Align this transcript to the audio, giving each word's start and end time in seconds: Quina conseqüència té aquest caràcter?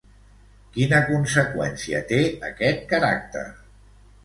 Quina 0.77 1.01
conseqüència 1.09 2.01
té 2.13 2.23
aquest 2.51 2.83
caràcter? 2.95 3.47